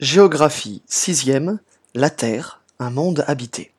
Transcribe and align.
Géographie 0.00 0.80
sixième 0.86 1.58
La 1.92 2.08
Terre, 2.08 2.60
un 2.78 2.90
monde 2.90 3.24
habité. 3.26 3.72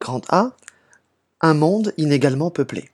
Grand 0.00 0.22
A. 0.32 0.56
Un 1.42 1.52
monde 1.52 1.92
inégalement 1.98 2.50
peuplé. 2.50 2.90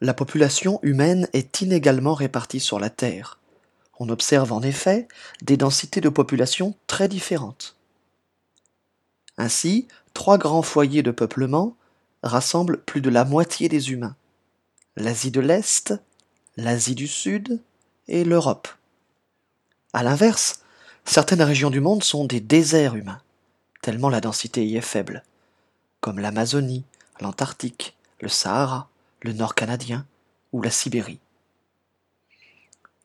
La 0.00 0.14
population 0.14 0.78
humaine 0.84 1.28
est 1.32 1.62
inégalement 1.62 2.14
répartie 2.14 2.60
sur 2.60 2.78
la 2.78 2.90
Terre. 2.90 3.40
On 3.98 4.08
observe 4.08 4.52
en 4.52 4.62
effet 4.62 5.08
des 5.42 5.56
densités 5.56 6.00
de 6.00 6.08
population 6.08 6.76
très 6.86 7.08
différentes. 7.08 7.74
Ainsi, 9.36 9.88
trois 10.14 10.38
grands 10.38 10.62
foyers 10.62 11.02
de 11.02 11.10
peuplement 11.10 11.76
rassemblent 12.22 12.78
plus 12.82 13.00
de 13.00 13.10
la 13.10 13.24
moitié 13.24 13.68
des 13.68 13.90
humains. 13.90 14.14
L'Asie 14.94 15.32
de 15.32 15.40
l'Est, 15.40 15.92
l'Asie 16.56 16.94
du 16.94 17.08
Sud 17.08 17.60
et 18.06 18.22
l'Europe. 18.22 18.68
A 19.94 20.02
l'inverse, 20.02 20.60
certaines 21.04 21.42
régions 21.42 21.68
du 21.68 21.80
monde 21.80 22.02
sont 22.02 22.24
des 22.24 22.40
déserts 22.40 22.94
humains, 22.94 23.20
tellement 23.82 24.08
la 24.08 24.22
densité 24.22 24.64
y 24.64 24.76
est 24.78 24.80
faible, 24.80 25.22
comme 26.00 26.18
l'Amazonie, 26.18 26.84
l'Antarctique, 27.20 27.94
le 28.20 28.28
Sahara, 28.28 28.88
le 29.20 29.34
Nord 29.34 29.54
canadien 29.54 30.06
ou 30.52 30.62
la 30.62 30.70
Sibérie. 30.70 31.20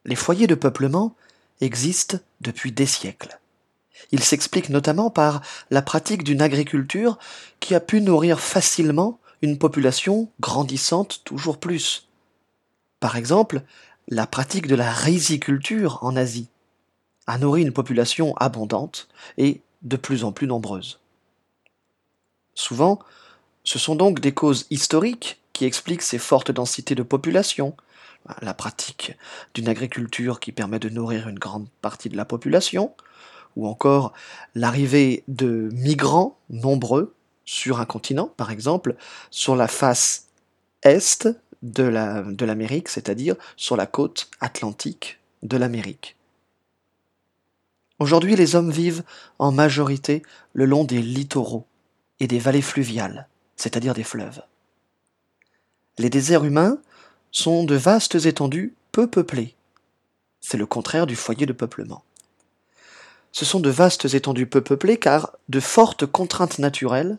Les 0.05 0.15
foyers 0.15 0.47
de 0.47 0.55
peuplement 0.55 1.13
existent 1.59 2.19
depuis 2.39 2.71
des 2.71 2.85
siècles. 2.85 3.37
Ils 4.11 4.23
s'expliquent 4.23 4.69
notamment 4.69 5.09
par 5.09 5.41
la 5.69 5.81
pratique 5.81 6.23
d'une 6.23 6.41
agriculture 6.41 7.19
qui 7.59 7.75
a 7.75 7.81
pu 7.81 7.99
nourrir 7.99 8.39
facilement 8.39 9.19
une 9.41 9.57
population 9.57 10.29
grandissante 10.39 11.21
toujours 11.25 11.57
plus. 11.57 12.07
Par 13.01 13.17
exemple, 13.17 13.63
la 14.07 14.25
pratique 14.25 14.67
de 14.67 14.75
la 14.75 14.89
riziculture 14.89 15.99
en 16.01 16.15
Asie 16.15 16.47
a 17.27 17.37
nourri 17.37 17.61
une 17.61 17.73
population 17.73 18.35
abondante 18.37 19.07
et 19.37 19.61
de 19.83 19.97
plus 19.97 20.23
en 20.23 20.31
plus 20.31 20.47
nombreuse. 20.47 20.99
Souvent, 22.55 22.99
ce 23.63 23.77
sont 23.77 23.95
donc 23.95 24.19
des 24.19 24.33
causes 24.33 24.65
historiques 24.69 25.39
qui 25.53 25.65
expliquent 25.65 26.01
ces 26.01 26.17
fortes 26.17 26.51
densités 26.51 26.95
de 26.95 27.03
population, 27.03 27.75
la 28.41 28.53
pratique 28.53 29.15
d'une 29.53 29.67
agriculture 29.67 30.39
qui 30.39 30.51
permet 30.51 30.79
de 30.79 30.89
nourrir 30.89 31.27
une 31.27 31.39
grande 31.39 31.67
partie 31.81 32.09
de 32.09 32.17
la 32.17 32.25
population, 32.25 32.93
ou 33.55 33.67
encore 33.67 34.13
l'arrivée 34.55 35.23
de 35.27 35.69
migrants 35.73 36.37
nombreux 36.49 37.13
sur 37.45 37.79
un 37.79 37.85
continent, 37.85 38.31
par 38.37 38.51
exemple 38.51 38.95
sur 39.31 39.55
la 39.55 39.67
face 39.67 40.27
est 40.83 41.27
de 41.63 42.45
l'Amérique, 42.45 42.89
c'est-à-dire 42.89 43.35
sur 43.55 43.75
la 43.77 43.87
côte 43.87 44.29
atlantique 44.39 45.19
de 45.43 45.57
l'Amérique. 45.57 46.15
Aujourd'hui, 47.99 48.35
les 48.35 48.55
hommes 48.55 48.71
vivent 48.71 49.03
en 49.39 49.51
majorité 49.51 50.21
le 50.53 50.65
long 50.65 50.83
des 50.83 51.01
littoraux 51.01 51.65
et 52.19 52.27
des 52.27 52.39
vallées 52.39 52.61
fluviales, 52.61 53.27
c'est-à-dire 53.55 53.93
des 53.93 54.03
fleuves. 54.03 54.41
Les 55.97 56.09
déserts 56.09 56.45
humains 56.45 56.77
sont 57.31 57.63
de 57.63 57.75
vastes 57.75 58.25
étendues 58.25 58.75
peu 58.91 59.07
peuplées. 59.07 59.55
C'est 60.41 60.57
le 60.57 60.65
contraire 60.65 61.07
du 61.07 61.15
foyer 61.15 61.45
de 61.45 61.53
peuplement. 61.53 62.03
Ce 63.31 63.45
sont 63.45 63.59
de 63.59 63.69
vastes 63.69 64.13
étendues 64.13 64.47
peu 64.47 64.61
peuplées 64.61 64.97
car 64.97 65.31
de 65.49 65.59
fortes 65.59 66.05
contraintes 66.05 66.59
naturelles 66.59 67.17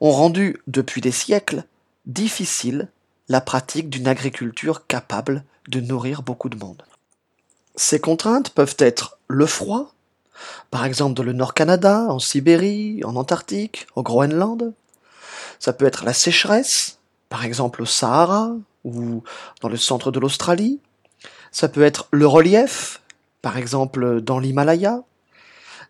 ont 0.00 0.10
rendu 0.10 0.58
depuis 0.66 1.00
des 1.00 1.12
siècles 1.12 1.64
difficile 2.06 2.88
la 3.28 3.40
pratique 3.40 3.88
d'une 3.88 4.08
agriculture 4.08 4.86
capable 4.86 5.44
de 5.68 5.80
nourrir 5.80 6.22
beaucoup 6.22 6.48
de 6.48 6.58
monde. 6.58 6.82
Ces 7.76 8.00
contraintes 8.00 8.50
peuvent 8.50 8.76
être 8.78 9.18
le 9.28 9.46
froid, 9.46 9.94
par 10.70 10.84
exemple 10.84 11.14
dans 11.14 11.22
le 11.22 11.32
Nord 11.32 11.54
Canada, 11.54 12.06
en 12.08 12.18
Sibérie, 12.18 13.02
en 13.04 13.16
Antarctique, 13.16 13.86
au 13.96 14.02
Groenland. 14.02 14.72
Ça 15.58 15.72
peut 15.72 15.86
être 15.86 16.04
la 16.04 16.12
sécheresse, 16.12 16.98
par 17.28 17.44
exemple 17.44 17.82
au 17.82 17.86
Sahara 17.86 18.52
ou 18.84 19.22
dans 19.60 19.68
le 19.68 19.76
centre 19.76 20.10
de 20.10 20.20
l'Australie. 20.20 20.80
Ça 21.50 21.68
peut 21.68 21.82
être 21.82 22.08
le 22.10 22.26
relief, 22.26 23.00
par 23.42 23.56
exemple 23.56 24.20
dans 24.20 24.38
l'Himalaya. 24.38 25.02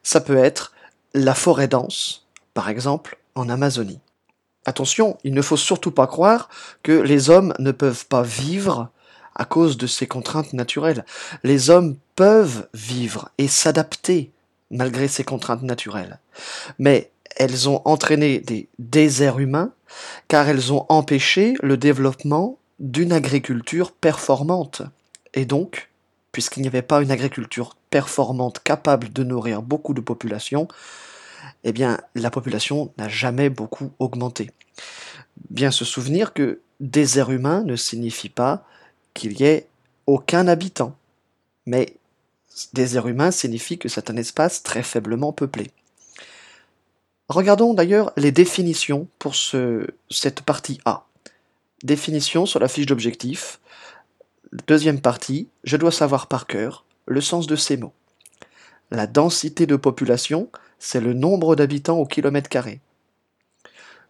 Ça 0.03 0.21
peut 0.21 0.37
être 0.37 0.73
la 1.15 1.35
forêt 1.35 1.69
dense, 1.69 2.27
par 2.55 2.69
exemple 2.69 3.19
en 3.35 3.49
Amazonie. 3.49 4.01
Attention, 4.65 5.19
il 5.25 5.35
ne 5.35 5.43
faut 5.43 5.57
surtout 5.57 5.91
pas 5.91 6.07
croire 6.07 6.49
que 6.83 6.93
les 6.93 7.31
hommes 7.31 7.55
ne 7.59 7.73
peuvent 7.73 8.07
pas 8.07 8.23
vivre 8.23 8.91
à 9.35 9.45
cause 9.45 9.77
de 9.77 9.87
ces 9.87 10.07
contraintes 10.07 10.53
naturelles. 10.53 11.05
Les 11.43 11.71
hommes 11.71 11.97
peuvent 12.15 12.69
vivre 12.75 13.31
et 13.39 13.49
s'adapter 13.49 14.31
malgré 14.73 15.07
ces 15.07 15.23
contraintes 15.23 15.63
naturelles. 15.63 16.19
Mais 16.79 17.11
elles 17.37 17.69
ont 17.69 17.81
entraîné 17.85 18.41
des 18.41 18.69
déserts 18.79 19.39
humains 19.39 19.73
car 20.29 20.49
elles 20.49 20.73
ont 20.73 20.87
empêché 20.89 21.55
le 21.63 21.77
développement 21.77 22.59
d'une 22.81 23.13
agriculture 23.13 23.93
performante. 23.93 24.83
Et 25.35 25.45
donc, 25.45 25.91
puisqu'il 26.33 26.63
n'y 26.63 26.69
avait 26.69 26.83
pas 26.83 27.03
une 27.03 27.11
agriculture 27.11 27.77
performante 27.91 28.61
capable 28.63 29.13
de 29.13 29.23
nourrir 29.23 29.63
beaucoup 29.63 29.95
de 29.95 30.01
populations, 30.01 30.67
eh 31.65 31.73
bien, 31.73 31.99
la 32.15 32.31
population 32.31 32.93
n'a 32.99 33.09
jamais 33.09 33.51
beaucoup 33.51 33.93
augmenté. 33.99 34.51
Bien 35.51 35.71
se 35.71 35.85
souvenir 35.85 36.33
que 36.33 36.61
désert 36.81 37.31
humain 37.31 37.63
ne 37.65 37.77
signifie 37.77 38.29
pas 38.29 38.65
qu'il 39.15 39.39
y 39.41 39.45
ait 39.45 39.69
aucun 40.07 40.49
habitant, 40.49 40.97
mais 41.67 41.97
désert 42.73 43.09
humain 43.09 43.31
signifie 43.31 43.79
que 43.79 43.89
c'est 43.89 44.11
un 44.11 44.17
espace 44.17 44.63
très 44.63 44.83
faiblement 44.83 45.33
peuplé. 45.33 45.71
Regardons 47.29 47.75
d'ailleurs 47.75 48.13
les 48.17 48.33
définitions 48.33 49.09
pour 49.19 49.35
ce, 49.35 49.87
cette 50.11 50.43
partie 50.43 50.81
A. 50.85 51.07
Définition 51.83 52.47
sur 52.47 52.61
la 52.61 52.69
fiche 52.69 52.87
d'objectif. 52.87 53.61
Deuxième 54.67 55.01
partie, 55.01 55.49
je 55.65 55.77
dois 55.77 55.93
savoir 55.93 56.27
par 56.27 56.47
cœur 56.47 56.85
le 57.07 57.21
sens 57.21 57.47
de 57.47 57.57
ces 57.57 57.77
mots. 57.77 57.95
La 58.91 59.07
densité 59.07 59.67
de 59.67 59.77
population, 59.77 60.51
c'est 60.79 61.01
le 61.01 61.15
nombre 61.15 61.57
d'habitants 61.57 61.99
au 61.99 62.07
kilomètre 62.07 62.51
carré. 62.51 62.81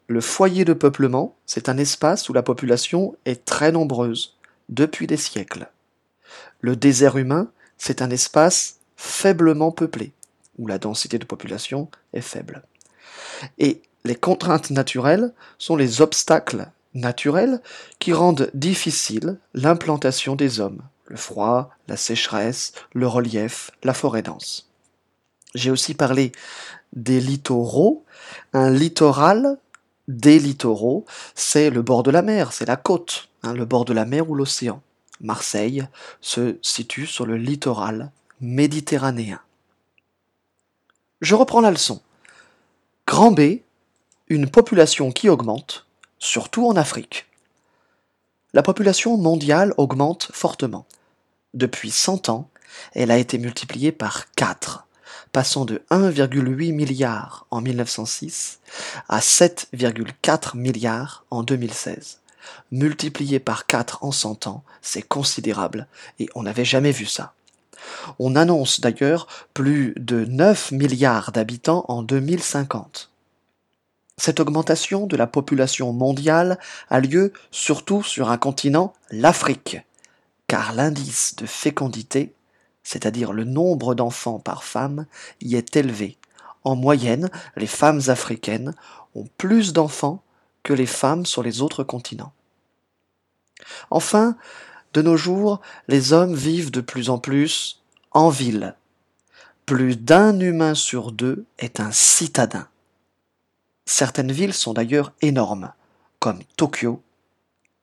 Le 0.09 0.21
foyer 0.21 0.65
de 0.65 0.73
peuplement, 0.73 1.37
c'est 1.47 1.69
un 1.69 1.79
espace 1.79 2.29
où 2.29 2.33
la 2.33 2.43
population 2.43 3.17
est 3.25 3.45
très 3.45 3.71
nombreuse, 3.71 4.37
depuis 4.69 5.07
des 5.07 5.17
siècles. 5.17 5.71
Le 6.61 6.75
désert 6.77 7.17
humain, 7.17 7.51
c'est 7.83 8.01
un 8.01 8.11
espace 8.11 8.77
faiblement 8.97 9.73
peuplé, 9.73 10.13
où 10.57 10.69
la 10.69 10.79
densité 10.79 11.19
de 11.19 11.25
population 11.25 11.91
est 12.13 12.21
faible. 12.21 12.63
Et 13.59 13.83
les 14.05 14.15
contraintes 14.15 14.71
naturelles 14.71 15.33
sont 15.59 15.75
les 15.75 16.01
obstacles 16.01 16.69
naturels 16.95 17.61
qui 17.99 18.13
rendent 18.13 18.53
difficile 18.55 19.37
l'implantation 19.53 20.37
des 20.37 20.61
hommes, 20.61 20.83
le 21.07 21.17
froid, 21.17 21.71
la 21.89 21.97
sécheresse, 21.97 22.73
le 22.93 23.09
relief, 23.09 23.73
la 23.83 23.95
forêt 23.95 24.23
dense. 24.23 24.71
J'ai 25.57 25.73
aussi 25.73 25.95
parlé 25.95 26.31
des 26.93 27.21
littoraux. 27.21 28.05
Un 28.53 28.71
littoral, 28.71 29.59
des 30.07 30.39
littoraux, 30.39 31.05
c'est 31.35 31.69
le 31.69 31.83
bord 31.83 32.05
de 32.05 32.13
la 32.13 32.23
mer, 32.23 32.53
c'est 32.53 32.69
la 32.69 32.77
côte, 32.77 33.29
hein, 33.43 33.55
le 33.55 33.65
bord 33.65 33.85
de 33.85 33.93
la 33.93 34.05
mer 34.05 34.31
ou 34.31 34.37
l'océan. 34.37 34.81
Marseille 35.21 35.87
se 36.21 36.59
situe 36.63 37.07
sur 37.07 37.27
le 37.27 37.37
littoral 37.37 38.11
méditerranéen. 38.41 39.41
Je 41.21 41.35
reprends 41.35 41.61
la 41.61 41.71
leçon. 41.71 42.01
Grand 43.07 43.31
B, 43.31 43.61
une 44.29 44.51
population 44.51 45.13
qui 45.13 45.29
augmente, 45.29 45.87
surtout 46.19 46.67
en 46.67 46.77
Afrique. 46.77 47.27
La 48.53 48.63
population 48.63 49.17
mondiale 49.17 49.75
augmente 49.77 50.31
fortement. 50.33 50.87
Depuis 51.55 51.91
100 51.91 52.29
ans, 52.29 52.51
elle 52.95 53.11
a 53.11 53.19
été 53.19 53.39
multipliée 53.39 53.93
par 53.93 54.33
4, 54.33 54.87
passant 55.33 55.65
de 55.65 55.83
1,8 55.91 56.73
milliard 56.73 57.47
en 57.51 57.61
1906 57.61 58.61
à 59.09 59.21
7,4 59.21 60.57
milliards 60.57 61.25
en 61.31 61.43
2016 61.43 62.22
multiplié 62.71 63.39
par 63.39 63.67
4 63.67 64.05
en 64.05 64.13
100 64.13 64.47
ans, 64.47 64.65
c'est 64.81 65.03
considérable, 65.03 65.87
et 66.19 66.29
on 66.35 66.43
n'avait 66.43 66.65
jamais 66.65 66.93
vu 66.93 67.07
ça. 67.07 67.35
On 68.19 68.37
annonce 68.37 68.81
d'ailleurs 68.81 69.27
plus 69.55 69.95
de 69.97 70.25
9 70.25 70.73
milliards 70.73 71.33
d'habitants 71.33 71.85
en 71.89 72.03
2050. 72.03 73.11
Cette 74.19 74.41
augmentation 74.41 75.07
de 75.07 75.17
la 75.17 75.27
population 75.27 75.93
mondiale 75.93 76.59
a 76.91 77.01
lieu 77.01 77.33
surtout 77.51 78.03
sur 78.03 78.31
un 78.31 78.39
continent, 78.39 78.93
l'Afrique, 79.11 79.79
car 80.47 80.75
l'indice 80.75 81.35
de 81.37 81.47
fécondité, 81.47 82.35
c'est-à-dire 82.85 83.33
le 83.33 83.45
nombre 83.45 83.95
d'enfants 83.95 84.39
par 84.39 84.65
femme, 84.65 85.07
y 85.41 85.57
est 85.57 85.77
élevé. 85.77 86.19
En 86.65 86.77
moyenne, 86.77 87.31
les 87.57 87.67
femmes 87.67 88.03
africaines 88.09 88.75
ont 89.15 89.27
plus 89.39 89.73
d'enfants 89.73 90.23
que 90.63 90.73
les 90.73 90.87
femmes 90.87 91.27
sur 91.27 91.43
les 91.43 91.61
autres 91.61 91.85
continents. 91.85 92.33
Enfin, 93.91 94.37
de 94.93 95.03
nos 95.03 95.17
jours, 95.17 95.61
les 95.89 96.13
hommes 96.13 96.35
vivent 96.35 96.71
de 96.71 96.81
plus 96.81 97.11
en 97.11 97.19
plus 97.19 97.83
en 98.13 98.29
ville, 98.29 98.75
Plus 99.65 99.97
d'un 99.97 100.39
humain 100.41 100.75
sur 100.75 101.13
deux 101.13 101.47
est 101.59 101.81
un 101.81 101.93
citadin. 101.93 102.69
Certaines 103.87 104.33
villes 104.33 104.53
sont 104.53 104.75
d'ailleurs 104.75 105.13
énormes, 105.23 105.73
comme 106.19 106.43
Tokyo 106.57 107.01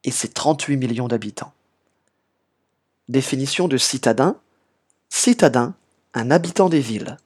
et 0.03 0.11
ses 0.11 0.27
38 0.27 0.77
millions 0.77 1.07
d'habitants. 1.07 1.53
Définition 3.07 3.67
de 3.67 3.77
citadin. 3.77 4.35
Citadin, 5.09 5.73
un 6.13 6.29
habitant 6.31 6.69
des 6.69 6.81
villes. 6.81 7.17